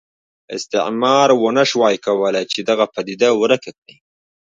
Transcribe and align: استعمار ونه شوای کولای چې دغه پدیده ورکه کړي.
استعمار 0.55 1.29
ونه 1.43 1.63
شوای 1.71 1.95
کولای 2.05 2.45
چې 2.51 2.59
دغه 2.69 2.85
پدیده 2.93 3.29
ورکه 3.41 3.71
کړي. 3.79 3.95